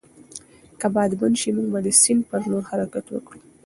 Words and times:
که 0.79 0.87
باد 0.93 1.11
بند 1.19 1.35
شي، 1.41 1.49
موږ 1.55 1.67
به 1.73 1.79
د 1.85 1.87
سیند 2.01 2.21
پر 2.29 2.41
لور 2.49 2.63
حرکت 2.69 3.05
وکړو. 3.09 3.39